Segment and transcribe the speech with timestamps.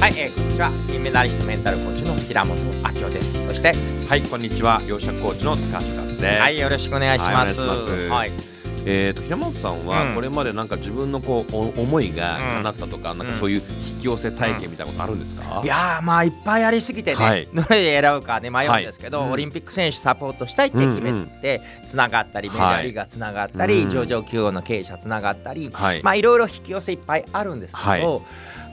[0.00, 0.70] はい、えー、こんにちは。
[0.88, 3.44] 金メダリストメンタルコーチの平本明夫です。
[3.44, 3.74] そして
[4.08, 4.82] はい、こんにちは。
[4.86, 6.40] 両者コーチの高橋和です。
[6.40, 7.60] はいよろしくお願いします。
[7.60, 8.32] はい
[8.86, 10.14] えーと平本さんはうん。
[10.14, 12.42] これまでなんか自分のこうお思いがうん。
[12.56, 15.62] 叶ったとか、なんかそういう引き寄せ体験みたいなことあるんですか？
[15.64, 17.48] いやーまあいっぱいありすぎてね、はい。
[17.54, 19.26] どれで選ぶかね迷うんですけど、はい。
[19.28, 23.88] うんオリンピック選手サポートしたいって決めてつながったり、メジャーリーガーつながったり、うん。
[23.88, 26.02] 上場企業の経営者つながったり、はい。
[26.02, 28.22] まあいろいろ引き寄せいっぱいあるんですけど、はい。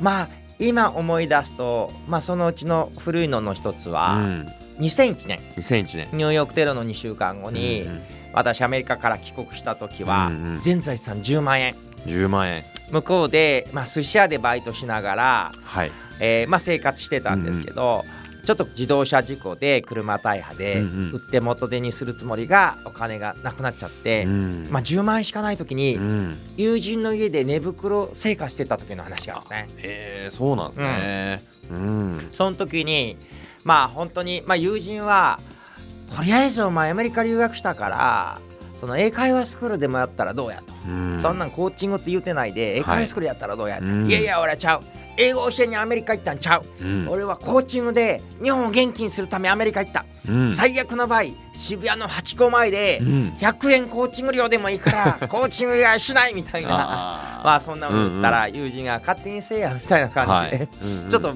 [0.00, 0.28] まあ
[0.60, 4.46] 今思い出すと、まあ、そのうちの古いのの一つうは、ん、
[4.78, 5.40] 2001年。
[5.56, 6.08] 2001年。
[6.12, 10.56] ニューヨークテロの2週間後に、うん私アメリカから帰国した時は、うんうん。
[10.56, 11.74] 全財産10万円。
[12.06, 12.64] 10万円。
[12.90, 15.90] 向こうで、まあ、寿司屋でバイトしながら、はい。
[16.20, 18.04] えーまあ、生活してたんですけど、
[18.44, 24.68] ちょっと自動車事故で車大破で、売って元手にするつもりがお金がなくなっちゃって、うん。
[24.70, 26.38] まあ、10万円しかない時に、うん。
[26.56, 29.68] 友人の家で寝袋生活してた時の話があるんですね。
[29.78, 31.44] えー、そうなんですね。
[31.70, 32.28] うん。
[32.32, 33.16] その時に
[33.64, 35.40] まあ本当に、まあ、友人は
[36.16, 38.40] とりあえずお前アメリカ留学したから
[38.74, 41.18] その英会話スクールでもやったらどうやと、うん。
[41.20, 44.08] そんなんコーチングって言うてないで英会話スクールやったらどうやと、うん。
[44.08, 44.82] いやいや俺はちゃう
[45.20, 47.08] 英語教えにアメリカ行ったんちゃう、うん。
[47.08, 50.50] 俺はコーチングで日本を元気にするためアメリカ行った、うん。
[50.50, 53.28] 最悪の場合渋谷のハチ公前でうん。
[53.38, 56.68] 100円コーチング料でもいいから コーチング以外しないみたいな。
[56.72, 60.68] あまあそんなの言ったら友人が勝手にせえやみたいなー感じで、はい。
[60.82, 61.08] うんうん。
[61.08, 61.34] ちょっと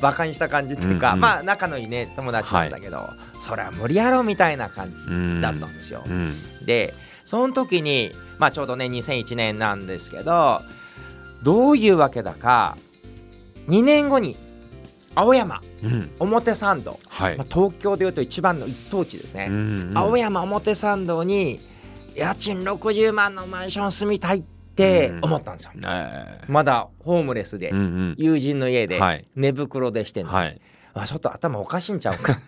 [0.00, 1.20] バカにした感じっていうか、うんうん。
[1.20, 3.08] まあ仲のいいね友達なんだけど、
[3.40, 6.02] それは無理やろみたいな感じうんだったんですよ。
[6.06, 6.34] うん。
[6.66, 6.92] で
[7.24, 10.62] その時にまあちょうどね2001年なんですけど
[11.42, 12.76] どういうわけだか
[13.68, 14.36] 2年後に
[15.14, 16.10] 青山うん。
[16.20, 17.36] 表参道、はい。
[17.36, 19.98] まあ、東京でいうと一番の一等地ですね、うんうん。
[19.98, 21.60] 青山表参道に
[22.14, 25.72] 家賃60万のマンション住みたいって思ったんですよ。
[25.84, 26.40] え。
[26.48, 28.14] まだホームレスで、ーうんうん。
[28.18, 29.26] 友人の家ではい。
[29.36, 30.60] 寝袋でしてんの、はい。
[30.94, 32.38] まあ、ちょっと頭おかしいんちゃうか。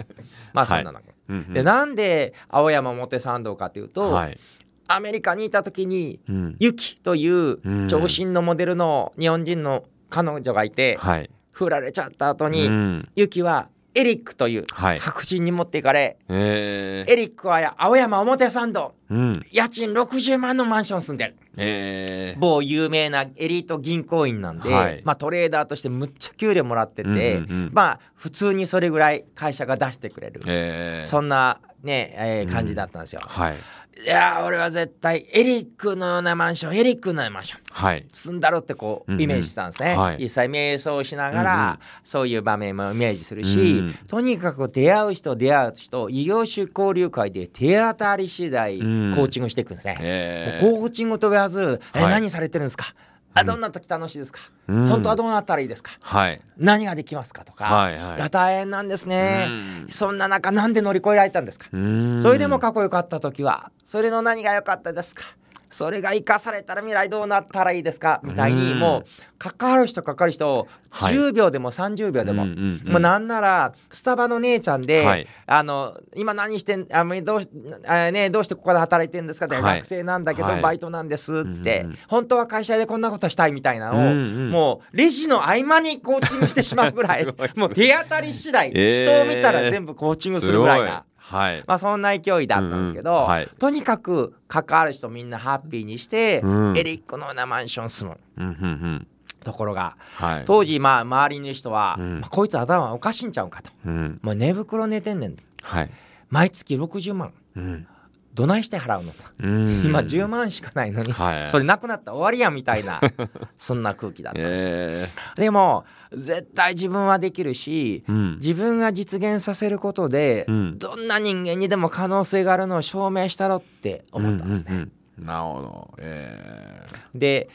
[0.54, 1.52] まあそんなの、うんうん。
[1.52, 4.38] でなんで青山表参道かっていうと、はい。
[4.86, 6.56] アメリカにいた時にうん。
[6.58, 7.88] ユキといううん。
[7.88, 11.30] 長身のモデルの日本人の彼女がいて、はい。
[11.52, 13.08] 振られちゃった後うに、ん。
[13.16, 14.98] ユキはエリックというはい。
[15.00, 17.12] 白人に持っていかれ、えー。
[17.12, 19.46] エリックは青山表参道うん。
[19.50, 21.36] 家賃60万のマンション住んでる。
[21.56, 22.40] えー。
[22.40, 25.02] 某有名なエリート銀行員なんで、はい。
[25.04, 27.24] まあ、トレーダーとしてむっちゃ給料もらってて、うんうんう
[27.66, 27.70] ん。
[27.72, 31.10] まあ普通にそれぐらい会社が出してくれる、えー。
[31.10, 33.20] そんなね、えー感じだったんですよ。
[33.24, 33.56] はい。
[34.00, 38.06] いやー俺は絶対エリックのようなマンションエリックのようなマンションはい。
[38.12, 39.22] 住んだろってこううんうん。
[39.22, 40.18] イメージしたんですね、はい。
[40.20, 41.78] 実際瞑想しながら、うんうん。
[42.04, 49.12] そういう場面もイメージするし、うんとにかく出会う人出会う人異業種交流会で手当たり次第コうん。
[49.14, 52.10] ーチングしていくんですね、えコーチングと言わず、えはい。
[52.12, 52.94] 何されてるんですか？
[53.40, 54.88] あどんな時楽しいですか、うん。
[54.88, 55.92] 本当はどうなったらいいですか？
[56.00, 56.40] はい。
[56.56, 58.16] 何ができますかとか、はいはい。
[58.16, 59.86] いや大変なんですね、うん。
[59.90, 62.20] そんな中なんで乗り越えられたんですか、うん。
[62.20, 65.24] それでもかっこよかった時はそれの何が良かったですか？
[65.70, 68.20] それが生かされたら未来どうなったらいいですか？
[68.24, 69.04] みたいにうんもう
[69.38, 71.14] 関わる人関わる人をはい。
[71.14, 72.92] 10秒でも30秒でも、うんうんうん。
[72.92, 75.26] もうなんならスタバの姉ちゃんで、はい。
[75.46, 77.48] あの今何してんあどうし
[77.86, 79.46] あ、ね、どうしてここで働いてるんですか？
[79.46, 79.78] って、はい。
[79.80, 80.62] 学生なんだけど、はい。
[80.62, 91.04] バイトなんですっつって、本当は会社でこんなことしたいみたいなのを、もうレジの合間にコーチングしてしまうぐらいもう手当たり次第、えー人を見たら全部コーチングするぐらいな。
[91.30, 91.62] はい。
[91.66, 99.06] まあそんな勢いだったんですけど、うんうんはいとにかく関わる人みんなハッピーにして、うんエリックのようなマンション住むうんうんうん。
[99.44, 100.44] ところがはい。
[100.46, 104.18] 当時まあ周りの人は、うんまあこいつ頭おかしいんちゃうかとうん。
[104.22, 105.90] もう寝袋寝てんねんはい。
[106.30, 107.86] 毎月60万うん。
[108.34, 111.50] どないして払うのと、うん今10万しかないのに、はい。
[111.50, 113.00] それなくなったら終わりやんみたいな
[113.58, 118.36] そんな空気だったんですよ、えでも絶対自分はできるし、ーうん。
[118.36, 124.70] 自分が実現させることで、うんどんな人間にでも可能性があるのを証明したろって思ったんですね。
[124.70, 125.94] うんうんうんなるほど。
[125.98, 127.48] えで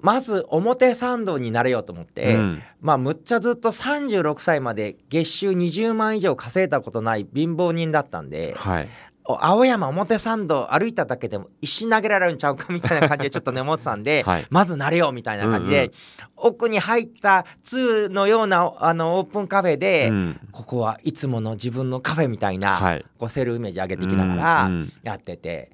[0.00, 8.88] まず表参道になれようと思って、うんまあむっちゃずっと36歳まで月収20万以上稼いだことない貧乏人だったんでー、はい。
[9.26, 14.46] お青山表参道歩いただけでも石投げられるんちゃうかみたいな感じで ちょっとね思ってたんで、はい。
[14.50, 15.92] まずなれようみたいな感じで、うん
[16.36, 20.40] 奥に入った2のようなあのオープンカフェで、うん。
[20.52, 23.04] ここはいつもの自分のカフェみたいな、はい。
[23.18, 24.92] こうセルフイメージ上げていきながらうんうん。
[25.04, 25.70] やってて、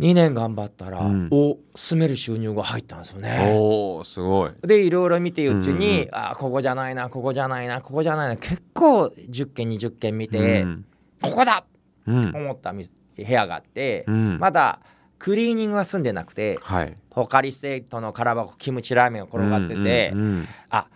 [0.00, 1.28] 2年頑張ったら、うん。
[1.30, 3.54] お住める収入が入ったんですよね。
[3.56, 4.50] おおすごい。
[4.62, 10.84] でいろいろ見ているうちに、うんうんあここじゃないなここじゃないなここじゃないな結構10件20件見て、うん。
[11.22, 11.73] ここだうん
[12.06, 12.86] 思ったみ
[13.16, 14.38] 部屋があって、うん。
[14.38, 14.80] まだ
[15.18, 16.96] クリーニングが済んでなくてはい。
[17.10, 20.88] ポカリスエットの空箱キムチラーメンが転がってて、うんうんあ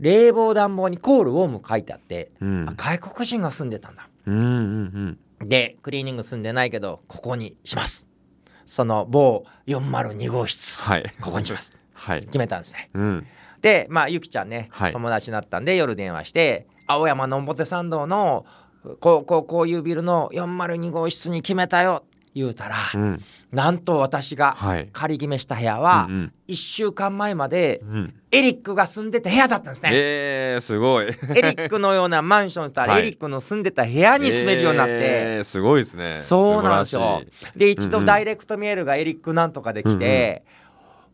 [0.00, 2.68] 冷房暖房にコールウォーム書いてあって、うん。
[2.68, 4.08] あ外国人が住んでたんだ。
[4.26, 5.48] うんうんうん。
[5.48, 8.08] でクリーニング住んでないけどここにします。
[8.66, 11.04] その某402号室、はい。
[11.20, 11.76] ここにします。
[11.92, 12.20] はい。
[12.20, 12.90] 決めたんですね。
[12.94, 13.26] うん。
[13.60, 14.92] でまあゆきちゃんね、はい。
[14.92, 18.44] 友達になったんで夜電話して青山の表参道の
[19.00, 23.22] こうこうこういうビルの402号室に決めたよ言うたら、うん。
[23.50, 24.88] なんと私がはい。
[24.92, 26.32] 仮決めした部屋はうんうん。
[26.48, 28.14] 1週間前までうん。
[28.30, 29.90] エリックが住んでた部屋だったんですね。
[29.92, 31.06] えー、すごい。
[31.06, 31.14] エリ
[31.50, 33.02] ックのようなマンションしたらはい。
[33.02, 36.16] エリックの住んでた部屋に住めるようになって、えー、すごいですね。
[36.16, 37.22] そうなんですよ。
[37.54, 40.44] で一うんうん度ダイレクトメールがエリックなんとかできて、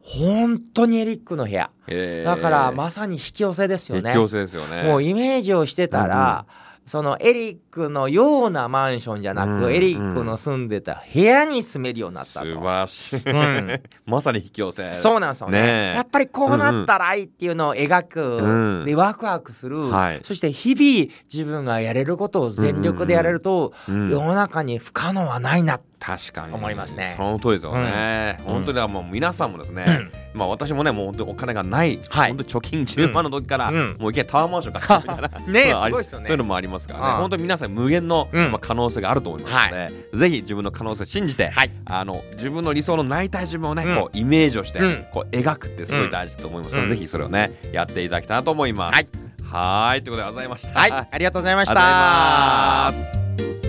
[0.03, 1.71] 本当にエリックの部屋。
[1.89, 2.23] え。
[2.25, 4.11] ーだからまさに引き寄せですよね。
[4.11, 4.85] 引き寄せですよね。
[4.85, 6.47] もうイメージをしてたら、
[6.89, 9.73] そのエリックのようなマンションじゃなく、うんうん。
[9.73, 12.47] エリックの住んでた部屋に住めるようになったと。
[12.47, 13.81] 素晴らしい、ん。
[14.07, 15.61] まさに引き寄せそうなんですよね。
[15.61, 15.95] ねえ。
[15.97, 18.85] やっぱりこうなったらいいっていうのを描く、うん。
[18.85, 20.21] でワクワクする、はい。
[20.23, 24.11] そして日々自分がやれることを全力でやれると、うん。
[24.11, 26.55] 世の中に不可能はないな確かに。
[26.55, 27.15] 思いますね。
[27.17, 28.45] その通りですよね、うん。
[28.45, 32.29] 本当にもう皆さんもですね、まあ私もねもう本当にお金がない、はい。
[32.29, 33.97] 本当に貯金10万の時から、うん。
[33.99, 36.27] もういきなりタワーマンション買ってみたいなねすごいっすよね。
[36.27, 37.17] そういうのもありますからね。
[37.19, 38.53] 本当に皆さん無限の、うん。
[38.53, 41.71] まあ、可能性があると思いますので、ぜひ自分の可能性を信じて、はい。
[41.87, 43.97] あの自分の理想のなりたい自分をね、うん。
[43.97, 45.07] こうイメージをして、うん。
[45.13, 46.95] こう描くってすごい大事だと思いますので、うん。
[46.95, 48.95] ぜひそれをねやっていただきたいなと思います。
[48.95, 49.07] はい。
[49.43, 50.03] はーい。
[50.03, 50.79] ということでございました。
[50.79, 50.93] はい。
[50.93, 53.68] ありがとうございましありがとうございた。